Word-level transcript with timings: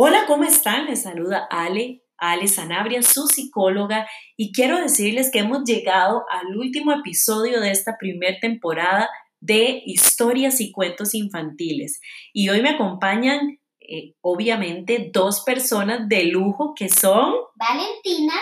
Hola, 0.00 0.26
¿cómo 0.28 0.44
están? 0.44 0.86
Les 0.86 1.02
saluda 1.02 1.48
Ale, 1.50 2.04
Ale 2.18 2.46
Sanabria, 2.46 3.02
su 3.02 3.26
psicóloga, 3.26 4.06
y 4.36 4.52
quiero 4.52 4.80
decirles 4.80 5.28
que 5.32 5.40
hemos 5.40 5.64
llegado 5.64 6.24
al 6.30 6.56
último 6.56 6.92
episodio 6.92 7.60
de 7.60 7.72
esta 7.72 7.98
primera 7.98 8.38
temporada 8.38 9.10
de 9.40 9.82
historias 9.86 10.60
y 10.60 10.70
cuentos 10.70 11.16
infantiles. 11.16 12.00
Y 12.32 12.48
hoy 12.48 12.62
me 12.62 12.68
acompañan, 12.68 13.58
eh, 13.80 14.14
obviamente, 14.20 15.10
dos 15.12 15.40
personas 15.40 16.08
de 16.08 16.26
lujo 16.26 16.74
que 16.76 16.90
son... 16.90 17.34
Valentina, 17.56 18.34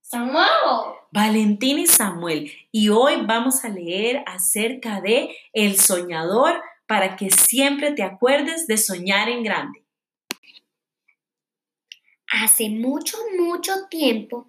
Samuel. 0.00 0.48
Valentina 1.12 1.80
y 1.82 1.86
Samuel. 1.86 2.50
Y 2.72 2.88
hoy 2.88 3.16
vamos 3.26 3.62
a 3.62 3.68
leer 3.68 4.24
acerca 4.26 5.02
de 5.02 5.36
El 5.52 5.78
soñador 5.78 6.62
para 6.86 7.14
que 7.16 7.30
siempre 7.30 7.92
te 7.92 8.02
acuerdes 8.02 8.66
de 8.66 8.78
soñar 8.78 9.28
en 9.28 9.42
grande. 9.42 9.85
Hace 12.30 12.70
mucho, 12.70 13.16
mucho 13.38 13.72
tiempo 13.88 14.48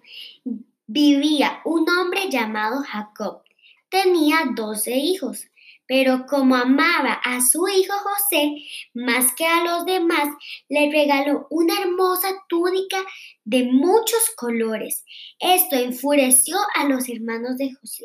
vivía 0.86 1.60
un 1.64 1.88
hombre 1.88 2.28
llamado 2.28 2.82
Jacob. 2.82 3.42
Tenía 3.88 4.38
doce 4.54 4.96
hijos, 4.96 5.46
pero 5.86 6.26
como 6.26 6.56
amaba 6.56 7.12
a 7.24 7.40
su 7.40 7.68
hijo 7.68 7.94
José 7.94 8.56
más 8.94 9.32
que 9.34 9.46
a 9.46 9.62
los 9.62 9.86
demás, 9.86 10.28
le 10.68 10.90
regaló 10.90 11.46
una 11.50 11.80
hermosa 11.80 12.28
túnica 12.48 12.98
de 13.44 13.64
muchos 13.64 14.30
colores. 14.36 15.04
Esto 15.38 15.76
enfureció 15.76 16.56
a 16.74 16.84
los 16.84 17.08
hermanos 17.08 17.58
de 17.58 17.72
José. 17.74 18.04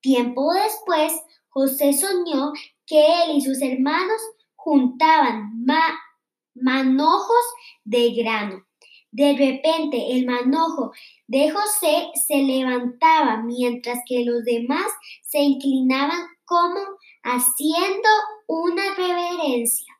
Tiempo 0.00 0.52
después, 0.54 1.12
José 1.48 1.92
soñó 1.92 2.52
que 2.86 3.04
él 3.24 3.36
y 3.36 3.40
sus 3.40 3.60
hermanos 3.60 4.20
juntaban 4.54 5.64
manojos 6.54 7.44
de 7.84 8.10
grano 8.14 8.65
de 9.16 9.32
repente 9.32 10.12
el 10.12 10.26
manojo 10.26 10.92
de 11.26 11.50
José 11.50 12.10
se 12.28 12.36
levantaba 12.36 13.42
mientras 13.42 14.00
que 14.06 14.26
los 14.26 14.44
demás 14.44 14.86
se 15.22 15.38
inclinaban 15.38 16.20
como 16.44 16.78
haciendo 17.22 18.08
una 18.46 18.94
reverencia. 18.94 19.94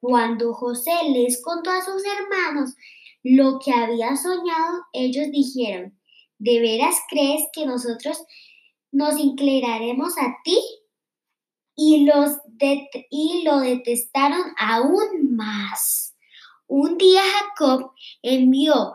Cuando 0.00 0.54
José 0.54 0.90
les 1.12 1.42
contó 1.42 1.68
a 1.70 1.84
sus 1.84 2.02
hermanos 2.06 2.74
lo 3.22 3.58
que 3.58 3.72
había 3.72 4.16
soñado, 4.16 4.84
ellos 4.94 5.26
dijeron, 5.30 6.00
¿de 6.38 6.60
veras 6.60 6.96
crees 7.10 7.42
que 7.52 7.66
nosotros 7.66 8.24
nos 8.90 9.18
inclinaremos 9.18 10.16
a 10.16 10.38
ti? 10.42 10.58
Y, 11.76 12.06
los 12.06 12.38
y 13.10 13.42
lo 13.44 13.60
detestaron 13.60 14.40
aún 14.56 15.36
más. 15.36 16.09
Un 16.72 16.98
día 16.98 17.20
Jacob 17.24 17.94
envió 18.22 18.94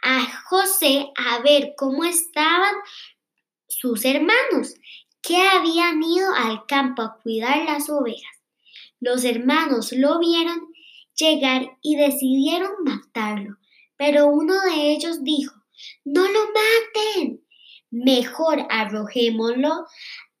a 0.00 0.42
José 0.48 1.10
a 1.16 1.40
ver 1.40 1.74
cómo 1.76 2.04
estaban 2.04 2.72
sus 3.66 4.04
hermanos, 4.04 4.76
que 5.22 5.36
habían 5.36 6.00
ido 6.04 6.32
al 6.32 6.66
campo 6.66 7.02
a 7.02 7.18
cuidar 7.20 7.64
las 7.64 7.90
ovejas. 7.90 8.30
Los 9.00 9.24
hermanos 9.24 9.90
lo 9.90 10.20
vieron 10.20 10.72
llegar 11.16 11.76
y 11.82 11.96
decidieron 11.96 12.70
matarlo, 12.84 13.56
pero 13.96 14.28
uno 14.28 14.54
de 14.60 14.92
ellos 14.92 15.24
dijo, 15.24 15.56
no 16.04 16.22
lo 16.30 16.40
maten, 16.54 17.44
mejor 17.90 18.64
arrojémoslo 18.70 19.84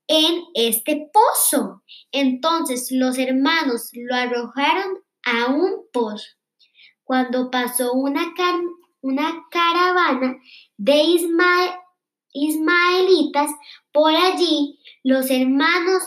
en 0.06 0.44
este 0.54 1.10
pozo. 1.12 1.82
Entonces 2.12 2.92
los 2.92 3.18
hermanos 3.18 3.90
lo 3.92 4.14
arrojaron 4.14 5.02
a 5.24 5.46
un 5.46 5.88
pozo 5.92 6.35
cuando 7.06 7.50
pasó 7.52 7.92
una, 7.92 8.34
una 9.00 9.46
caravana 9.48 10.38
de 10.76 11.04
ismaelitas 12.32 13.50
por 13.92 14.12
allí, 14.12 14.80
los 15.04 15.30
hermanos 15.30 16.02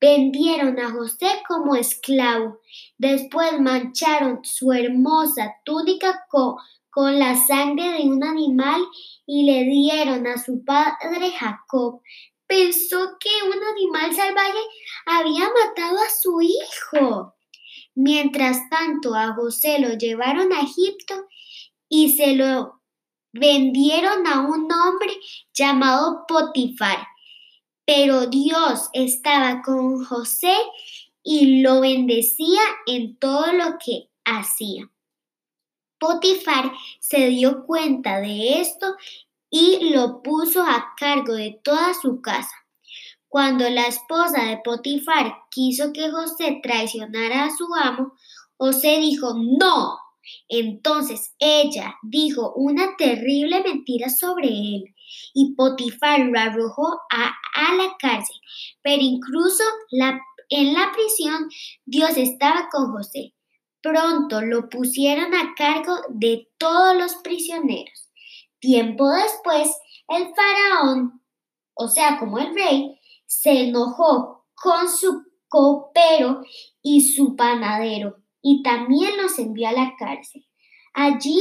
vendieron 0.00 0.80
a 0.80 0.90
José 0.90 1.28
como 1.46 1.76
esclavo. 1.76 2.58
Después 2.98 3.60
mancharon 3.60 4.40
su 4.42 4.72
hermosa 4.72 5.54
túnica 5.64 6.26
con, 6.28 6.56
con 6.90 7.20
la 7.20 7.36
sangre 7.36 7.92
de 7.92 8.08
un 8.08 8.24
animal 8.24 8.82
y 9.26 9.44
le 9.44 9.62
dieron 9.64 10.26
a 10.26 10.36
su 10.36 10.64
padre 10.64 11.30
Jacob. 11.38 12.00
Pensó 12.48 13.16
que 13.20 13.30
un 13.46 13.62
animal 13.62 14.12
salvaje 14.12 14.58
había 15.06 15.48
matado 15.48 15.98
a 15.98 16.10
su 16.10 16.40
hijo. 16.40 17.36
Mientras 17.94 18.68
tanto, 18.70 19.14
a 19.14 19.34
José 19.34 19.78
lo 19.78 19.96
llevaron 19.96 20.52
a 20.52 20.60
Egipto 20.60 21.26
y 21.88 22.16
se 22.16 22.34
lo 22.34 22.80
vendieron 23.32 24.26
a 24.26 24.40
un 24.40 24.72
hombre 24.72 25.12
llamado 25.52 26.24
Potifar. 26.26 27.06
Pero 27.84 28.26
Dios 28.26 28.88
estaba 28.92 29.62
con 29.62 30.04
José 30.04 30.54
y 31.22 31.62
lo 31.62 31.80
bendecía 31.80 32.62
en 32.86 33.16
todo 33.16 33.52
lo 33.52 33.76
que 33.84 34.08
hacía. 34.24 34.90
Potifar 35.98 36.72
se 36.98 37.28
dio 37.28 37.66
cuenta 37.66 38.20
de 38.20 38.60
esto 38.60 38.96
y 39.50 39.90
lo 39.90 40.22
puso 40.22 40.62
a 40.62 40.94
cargo 40.96 41.34
de 41.34 41.60
toda 41.62 41.92
su 41.94 42.22
casa. 42.22 42.59
Cuando 43.30 43.70
la 43.70 43.86
esposa 43.86 44.44
de 44.46 44.58
Potifar 44.64 45.44
quiso 45.52 45.92
que 45.92 46.10
José 46.10 46.58
traicionara 46.60 47.44
a 47.44 47.56
su 47.56 47.72
amo, 47.76 48.14
José 48.56 48.98
dijo 48.98 49.34
no. 49.34 50.00
Entonces 50.48 51.32
ella 51.38 51.94
dijo 52.02 52.52
una 52.56 52.96
terrible 52.96 53.62
mentira 53.62 54.10
sobre 54.10 54.48
él 54.48 54.84
y 55.32 55.54
Potifar 55.54 56.18
lo 56.18 56.40
arrojó 56.40 57.02
a, 57.08 57.74
la 57.76 57.96
cárcel. 58.00 58.36
Pero 58.82 59.00
incluso 59.00 59.62
en 60.48 60.74
la 60.74 60.90
prisión 60.92 61.48
Dios 61.84 62.16
estaba 62.16 62.68
con 62.68 62.90
José. 62.90 63.32
Pronto 63.80 64.42
lo 64.42 64.68
pusieron 64.68 65.32
a 65.34 65.54
cargo 65.54 65.94
de 66.08 66.48
todos 66.58 66.96
los 66.96 67.14
prisioneros. 67.22 68.08
Tiempo 68.58 69.08
después, 69.08 69.72
el 70.08 70.34
faraón, 70.34 71.22
o 71.74 71.86
sea, 71.86 72.18
como 72.18 72.40
el 72.40 72.52
rey, 72.54 72.99
se 73.30 73.68
enojó 73.68 74.44
con 74.56 74.88
su 74.88 75.24
copero 75.48 76.42
y 76.82 77.12
su 77.12 77.36
panadero 77.36 78.16
y 78.42 78.62
también 78.64 79.16
los 79.22 79.38
envió 79.38 79.68
a 79.68 79.72
la 79.72 79.94
cárcel. 79.96 80.44
Allí 80.94 81.40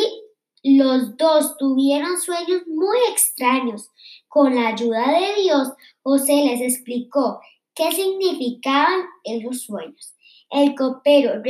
los 0.62 1.18
dos 1.18 1.58
tuvieron 1.58 2.20
sueños 2.20 2.62
muy 2.68 2.98
extraños. 3.10 3.90
Con 4.28 4.54
la 4.54 4.68
ayuda 4.68 5.20
de 5.20 5.42
Dios, 5.42 5.70
José 6.04 6.44
les 6.46 6.62
explicó 6.62 7.40
qué 7.74 7.92
significaban 7.92 9.06
esos 9.24 9.64
sueños. 9.64 10.14
El 10.52 10.76
copero 10.76 11.42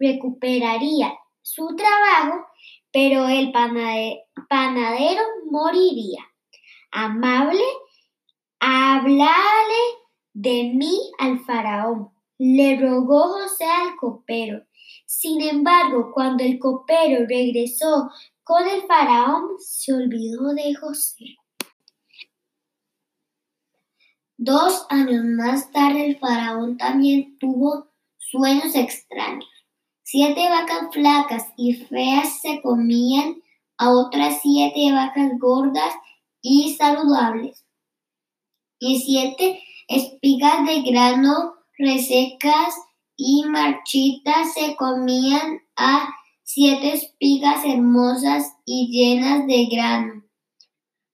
recuperaría 0.00 1.14
su 1.40 1.76
trabajo, 1.76 2.46
pero 2.90 3.28
el 3.28 3.52
panadero 3.52 5.22
moriría. 5.48 6.26
Amable 6.90 7.62
Hablale 8.62 9.84
de 10.34 10.72
mí 10.74 11.10
al 11.18 11.40
faraón, 11.40 12.10
le 12.36 12.78
rogó 12.78 13.28
José 13.28 13.64
al 13.64 13.96
copero. 13.96 14.66
Sin 15.06 15.40
embargo, 15.40 16.12
cuando 16.12 16.44
el 16.44 16.58
copero 16.58 17.24
regresó 17.26 18.10
con 18.44 18.68
el 18.68 18.82
faraón, 18.82 19.58
se 19.58 19.94
olvidó 19.94 20.52
de 20.52 20.74
José. 20.74 21.36
Dos 24.36 24.84
años 24.90 25.24
más 25.24 25.72
tarde, 25.72 26.04
el 26.04 26.18
faraón 26.18 26.76
también 26.76 27.38
tuvo 27.38 27.88
sueños 28.18 28.74
extraños. 28.74 29.48
Siete 30.02 30.50
vacas 30.50 30.92
flacas 30.92 31.46
y 31.56 31.76
feas 31.76 32.42
se 32.42 32.60
comían 32.60 33.42
a 33.78 33.90
otras 33.90 34.40
siete 34.42 34.92
vacas 34.92 35.30
gordas 35.38 35.94
y 36.42 36.74
saludables 36.74 37.64
y 38.80 39.00
siete 39.00 39.62
espigas 39.86 40.66
de 40.66 40.82
grano 40.82 41.54
resecas 41.78 42.74
y 43.16 43.44
marchitas 43.44 44.54
se 44.54 44.74
comían 44.76 45.60
a 45.76 46.08
siete 46.42 46.94
espigas 46.94 47.64
hermosas 47.64 48.56
y 48.64 48.88
llenas 48.90 49.46
de 49.46 49.66
grano. 49.66 50.24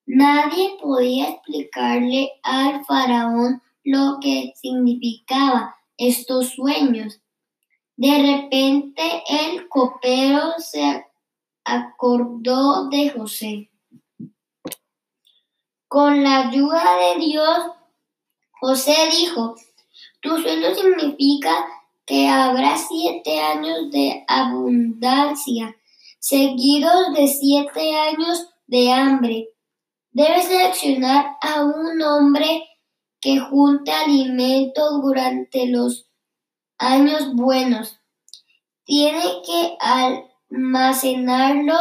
Nadie 0.07 0.79
podía 0.81 1.31
explicarle 1.31 2.31
al 2.43 2.85
faraón 2.85 3.61
lo 3.83 4.19
que 4.21 4.53
significaba 4.57 5.77
estos 5.97 6.51
sueños. 6.51 7.21
De 7.97 8.19
repente 8.19 9.03
el 9.29 9.69
copero 9.69 10.53
se 10.59 11.05
acordó 11.65 12.89
de 12.89 13.11
José. 13.11 13.71
Con 15.89 16.25
la 16.25 16.49
ayuda 16.49 16.83
de 16.97 17.25
Dios, 17.25 17.59
José 18.61 19.09
dijo, 19.11 19.55
tu 20.21 20.37
sueño 20.37 20.75
significa 20.75 21.65
que 22.05 22.29
habrá 22.29 22.77
siete 22.77 23.41
años 23.41 23.91
de 23.93 24.25
abundancia, 24.27 25.77
seguidos 26.19 27.15
de 27.15 27.29
siete 27.29 27.97
años 27.97 28.49
de 28.67 28.93
hambre. 28.93 29.51
Debe 30.11 30.43
seleccionar 30.43 31.37
a 31.41 31.63
un 31.63 32.03
hombre 32.03 32.67
que 33.21 33.39
junte 33.39 33.93
alimentos 33.93 35.01
durante 35.01 35.69
los 35.69 36.11
años 36.79 37.33
buenos. 37.35 38.01
Tiene 38.85 39.23
que 39.45 39.77
almacenarlo 40.51 41.77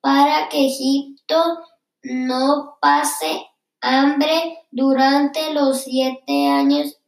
para 0.00 0.48
que 0.48 0.66
Egipto 0.66 1.60
no 2.02 2.78
pase 2.80 3.49
hambre 3.80 4.66
durante 4.70 5.52
los 5.54 5.82
siete 5.84 6.46
años 6.46 6.98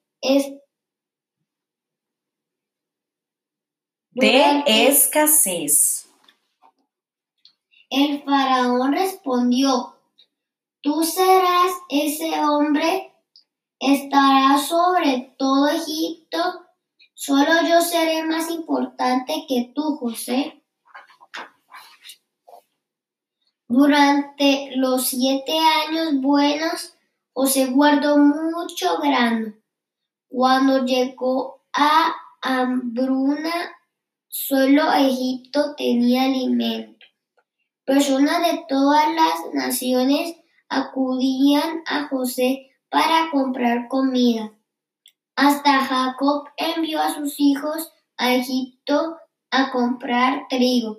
de 4.13 4.63
escasez. 4.67 6.09
El 7.91 8.23
faraón 8.23 8.93
respondió, 8.93 9.97
tú 10.81 11.05
serás 11.05 11.73
ese 11.91 12.41
hombre, 12.41 13.13
estarás 13.79 14.67
sobre 14.67 15.35
todo 15.39 15.69
Egipto, 15.69 16.39
solo 17.13 17.53
yo 17.69 17.83
seré 17.83 18.25
más 18.25 18.51
importante 18.51 19.45
que 19.47 19.73
tú, 19.75 19.97
José. 19.97 20.62
Durante 23.73 24.77
los 24.77 25.07
siete 25.07 25.55
años 25.89 26.21
buenos, 26.21 26.95
José 27.33 27.69
guardó 27.69 28.19
mucho 28.19 28.99
grano. 28.99 29.55
Cuando 30.29 30.85
llegó 30.85 31.63
a 31.73 32.15
hambruna, 32.43 33.75
solo 34.29 34.93
Egipto 34.93 35.75
tenía 35.75 36.25
alimento. 36.25 37.07
Personas 37.87 38.43
de 38.43 38.63
todas 38.69 39.07
las 39.15 39.55
naciones 39.55 40.37
acudían 40.69 41.83
a 41.87 42.09
José 42.09 42.73
para 42.91 43.31
comprar 43.31 43.89
comida. 43.89 44.53
Hasta 45.35 45.81
Jacob 45.81 46.45
envió 46.59 47.01
a 47.01 47.15
sus 47.15 47.41
hijos 47.41 47.91
a 48.19 48.35
Egipto 48.35 49.17
a 49.51 49.73
comprar 49.73 50.47
trigo. 50.51 50.99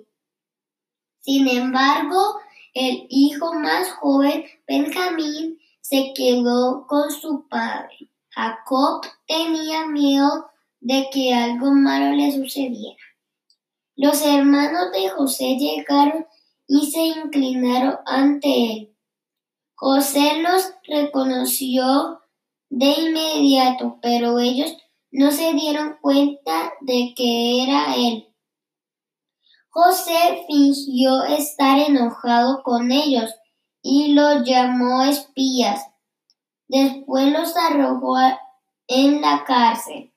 Sin 1.20 1.46
embargo, 1.46 2.40
el 2.74 3.06
hijo 3.08 3.54
más 3.54 3.90
joven, 3.92 4.44
Benjamín, 4.66 5.58
se 5.80 6.12
quedó 6.14 6.86
con 6.86 7.10
su 7.10 7.46
padre. 7.48 8.10
Jacob 8.30 9.02
tenía 9.26 9.86
miedo 9.86 10.50
de 10.80 11.08
que 11.12 11.32
algo 11.32 11.70
malo 11.70 12.16
le 12.16 12.32
sucediera. 12.32 12.98
Los 13.96 14.22
hermanos 14.22 14.90
de 14.92 15.08
José 15.08 15.56
llegaron 15.56 16.26
y 16.66 16.90
se 16.90 17.00
inclinaron 17.00 17.96
ante 18.06 18.72
él. 18.72 18.96
José 19.76 20.42
los 20.42 20.72
reconoció 20.88 22.20
de 22.70 22.86
inmediato, 22.86 23.98
pero 24.02 24.40
ellos 24.40 24.76
no 25.12 25.30
se 25.30 25.52
dieron 25.52 25.96
cuenta 26.00 26.72
de 26.80 27.14
que 27.16 27.62
era 27.62 27.94
él. 27.94 28.33
José 29.76 30.44
fingió 30.46 31.24
estar 31.24 31.80
enojado 31.80 32.62
con 32.62 32.92
ellos 32.92 33.34
y 33.82 34.12
los 34.12 34.44
llamó 34.44 35.02
espías. 35.02 35.84
Después 36.68 37.32
los 37.32 37.56
arrojó 37.56 38.16
en 38.86 39.20
la 39.20 39.42
cárcel. 39.44 40.14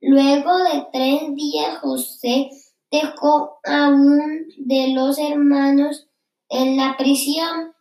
Luego 0.00 0.58
de 0.58 0.88
tres 0.92 1.32
días 1.36 1.78
José 1.78 2.50
dejó 2.90 3.60
a 3.62 3.90
un 3.90 4.48
de 4.58 4.88
los 4.88 5.18
hermanos 5.18 6.08
en 6.48 6.76
la 6.76 6.96
prisión 6.96 7.72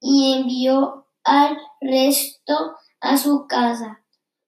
y 0.00 0.32
envió 0.32 1.08
al 1.24 1.58
resto 1.82 2.74
a 3.02 3.18
su 3.18 3.46
casa. 3.46 4.02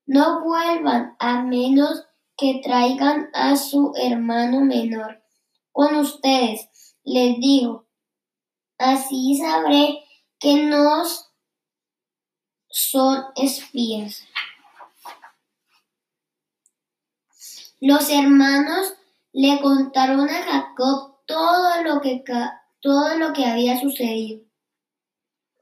No 0.06 0.42
vuelvan 0.42 1.14
a 1.18 1.42
menos 1.42 2.06
que 2.38 2.62
traigan 2.64 3.28
a 3.34 3.56
su 3.56 3.92
hermano 3.96 4.62
menor 4.62 5.25
con 5.76 5.94
ustedes. 5.96 6.70
Les 7.04 7.38
digo, 7.38 7.86
así 8.78 9.38
sabré 9.38 10.02
que 10.38 10.62
nos 10.62 11.30
son 12.70 13.26
espías. 13.36 14.22
Los 17.78 18.08
hermanos 18.08 18.94
le 19.34 19.60
contaron 19.60 20.30
a 20.30 20.42
Jacob 20.44 21.18
todo 21.26 21.82
lo 21.82 22.00
que, 22.00 22.24
todo 22.80 23.18
lo 23.18 23.34
que 23.34 23.44
había 23.44 23.78
sucedido. 23.78 24.46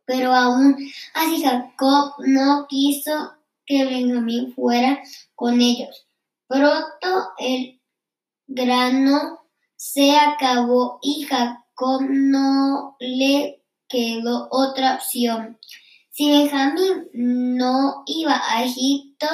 Pero 0.06 0.32
aún 0.32 0.76
así 1.14 1.42
Jacob 1.42 2.14
no 2.18 2.68
quiso 2.68 3.34
que 3.66 3.84
Benjamín 3.84 4.54
fuera 4.54 5.02
con 5.34 5.60
ellos. 5.60 6.06
Pronto 6.46 7.32
el 7.38 7.80
grano 8.46 9.43
se 9.84 10.16
acabó 10.16 10.98
y 11.02 11.24
Jacob 11.24 12.06
no 12.08 12.96
le 13.00 13.62
quedó 13.86 14.48
otra 14.50 14.94
opción. 14.94 15.58
Si 16.10 16.30
Benjamín 16.30 17.10
no 17.12 18.02
iba 18.06 18.40
a 18.48 18.64
Egipto, 18.64 19.26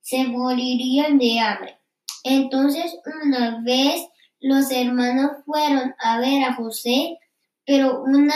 se 0.00 0.24
morirían 0.24 1.16
de 1.18 1.38
hambre. 1.38 1.78
Entonces 2.24 2.98
una 3.06 3.62
vez 3.62 4.08
los 4.40 4.68
hermanos 4.72 5.30
fueron 5.46 5.94
a 6.00 6.18
ver 6.18 6.42
a 6.42 6.54
José, 6.54 7.20
pero 7.64 8.02
una, 8.02 8.34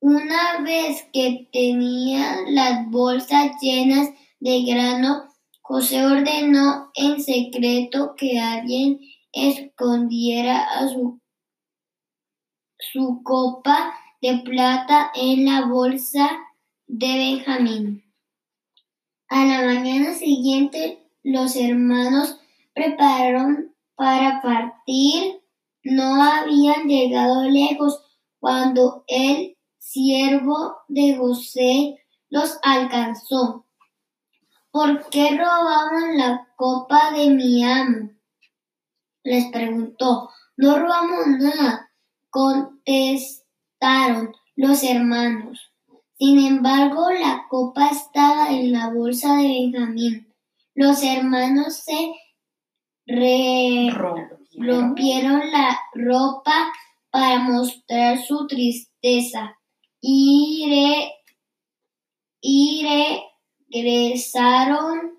una 0.00 0.62
vez 0.62 1.06
que 1.12 1.48
tenía 1.52 2.38
las 2.48 2.90
bolsas 2.90 3.52
llenas 3.62 4.08
de 4.40 4.64
grano, 4.64 5.32
José 5.68 6.06
ordenó 6.06 6.92
en 6.94 7.20
secreto 7.20 8.14
que 8.16 8.38
alguien 8.38 9.00
escondiera 9.32 10.62
a 10.62 10.86
su, 10.86 11.20
su 12.78 13.20
copa 13.24 13.92
de 14.22 14.38
plata 14.44 15.10
en 15.16 15.44
la 15.44 15.66
bolsa 15.66 16.30
de 16.86 17.08
Benjamín. 17.08 18.04
A 19.28 19.44
la 19.44 19.66
mañana 19.66 20.14
siguiente 20.14 21.04
los 21.24 21.56
hermanos 21.56 22.38
prepararon 22.72 23.74
para 23.96 24.40
partir. 24.42 25.42
No 25.82 26.22
habían 26.22 26.86
llegado 26.86 27.42
lejos 27.42 28.04
cuando 28.38 29.02
el 29.08 29.56
siervo 29.78 30.76
de 30.86 31.16
José 31.16 31.96
los 32.30 32.56
alcanzó. 32.62 33.65
¿Por 34.76 35.08
qué 35.08 35.30
robaban 35.30 36.18
la 36.18 36.48
copa 36.54 37.10
de 37.10 37.30
mi 37.30 37.64
amo? 37.64 38.10
Les 39.24 39.46
preguntó. 39.46 40.28
No 40.58 40.78
robamos 40.78 41.28
nada, 41.28 41.90
contestaron 42.28 43.46
los 44.54 44.82
hermanos. 44.82 45.72
Sin 46.18 46.38
embargo, 46.40 47.10
la 47.10 47.46
copa 47.48 47.88
estaba 47.88 48.50
en 48.50 48.72
la 48.72 48.90
bolsa 48.90 49.36
de 49.36 49.44
Benjamín. 49.44 50.30
Los 50.74 51.02
hermanos 51.02 51.76
se 51.76 52.12
rompieron 54.58 55.52
la 55.52 55.80
ropa 55.94 56.70
para 57.10 57.38
mostrar 57.38 58.18
su 58.22 58.46
tristeza 58.46 59.58
y, 60.02 61.16
regresaron 63.70 65.18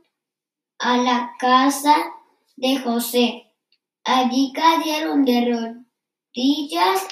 a 0.79 0.97
la 0.97 1.35
casa 1.39 1.95
de 2.55 2.77
José. 2.79 3.43
Allí 4.03 4.53
cayeron 4.53 5.25
de 5.25 5.51
rodillas 5.51 7.07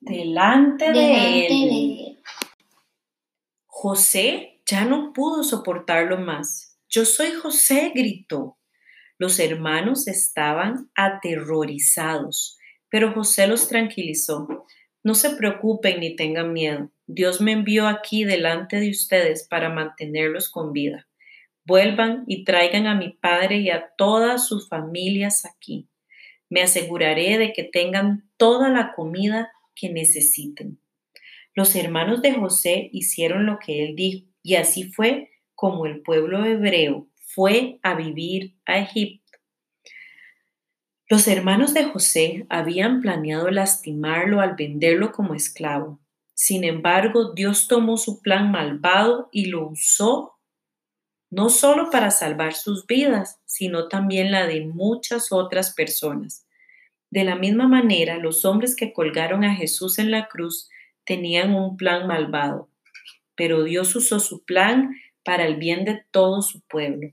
delante, 0.00 0.92
de, 0.92 1.46
él. 1.46 2.18
José 3.66 4.60
ya 4.66 4.84
no 4.84 5.12
pudo 5.12 5.42
soportarlo 5.42 6.18
más. 6.18 6.78
Yo 6.88 7.04
soy 7.04 7.32
José, 7.32 7.92
gritó. 7.94 8.58
Los 9.18 9.38
hermanos 9.38 10.08
estaban 10.08 10.90
aterrorizados, 10.94 12.58
pero 12.90 13.12
José 13.12 13.46
los 13.46 13.68
tranquilizó. 13.68 14.66
No 15.02 15.14
se 15.14 15.30
preocupen 15.30 16.00
ni 16.00 16.16
tengan 16.16 16.52
miedo. 16.52 16.90
Dios 17.06 17.40
me 17.40 17.52
envió 17.52 17.86
aquí 17.86 18.24
delante 18.24 18.80
de 18.80 18.90
ustedes 18.90 19.46
para 19.48 19.68
mantenerlos 19.68 20.50
con 20.50 20.72
vida. 20.72 21.08
Vuelvan 21.64 22.24
y 22.26 22.44
traigan 22.44 22.86
a 22.86 22.94
mi 22.94 23.10
padre 23.10 23.58
y 23.58 23.70
a 23.70 23.90
todas 23.96 24.46
sus 24.46 24.68
familias 24.68 25.44
aquí. 25.44 25.88
Me 26.48 26.62
aseguraré 26.62 27.38
de 27.38 27.52
que 27.52 27.64
tengan 27.64 28.28
toda 28.36 28.68
la 28.68 28.92
comida 28.94 29.52
que 29.74 29.90
necesiten. 29.90 30.78
Los 31.54 31.74
hermanos 31.74 32.22
de 32.22 32.32
José 32.32 32.90
hicieron 32.92 33.46
lo 33.46 33.58
que 33.58 33.84
él 33.84 33.96
dijo, 33.96 34.26
y 34.42 34.56
así 34.56 34.84
fue 34.92 35.30
como 35.54 35.86
el 35.86 36.02
pueblo 36.02 36.44
hebreo 36.44 37.08
fue 37.36 37.78
a 37.82 37.94
vivir 37.94 38.56
a 38.64 38.78
Egipto. 38.78 39.38
Los 41.06 41.28
hermanos 41.28 41.74
de 41.74 41.84
José 41.84 42.46
habían 42.48 43.02
planeado 43.02 43.50
lastimarlo 43.50 44.40
al 44.40 44.54
venderlo 44.56 45.12
como 45.12 45.34
esclavo. 45.34 46.00
Sin 46.38 46.64
embargo, 46.64 47.32
Dios 47.32 47.66
tomó 47.66 47.96
su 47.96 48.20
plan 48.20 48.50
malvado 48.50 49.30
y 49.32 49.46
lo 49.46 49.68
usó 49.68 50.34
no 51.30 51.48
solo 51.48 51.90
para 51.90 52.10
salvar 52.10 52.52
sus 52.52 52.86
vidas, 52.86 53.40
sino 53.46 53.88
también 53.88 54.30
la 54.30 54.46
de 54.46 54.66
muchas 54.66 55.32
otras 55.32 55.72
personas. 55.72 56.46
De 57.10 57.24
la 57.24 57.36
misma 57.36 57.68
manera, 57.68 58.18
los 58.18 58.44
hombres 58.44 58.76
que 58.76 58.92
colgaron 58.92 59.44
a 59.44 59.54
Jesús 59.54 59.98
en 59.98 60.10
la 60.10 60.28
cruz 60.28 60.68
tenían 61.04 61.54
un 61.54 61.78
plan 61.78 62.06
malvado, 62.06 62.68
pero 63.34 63.64
Dios 63.64 63.96
usó 63.96 64.20
su 64.20 64.44
plan 64.44 64.94
para 65.24 65.46
el 65.46 65.56
bien 65.56 65.86
de 65.86 66.04
todo 66.10 66.42
su 66.42 66.60
pueblo. 66.60 67.12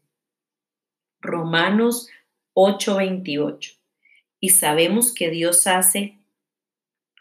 Romanos 1.22 2.10
8:28. 2.54 3.80
Y 4.42 4.50
sabemos 4.50 5.14
que 5.14 5.30
Dios 5.30 5.66
hace 5.66 6.20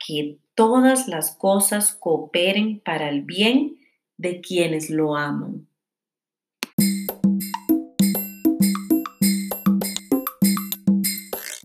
que 0.04 0.38
todas 0.54 1.08
las 1.08 1.36
cosas 1.36 1.92
cooperen 1.92 2.80
para 2.80 3.08
el 3.08 3.22
bien 3.22 3.78
de 4.16 4.40
quienes 4.40 4.90
lo 4.90 5.16
aman 5.16 5.66